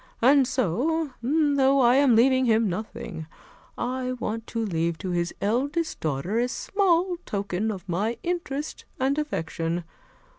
[0.19, 3.27] And so, though I am leaving him nothing,
[3.77, 9.15] I want to leave to his eldest daughter a small token of my interest and
[9.19, 9.83] affection.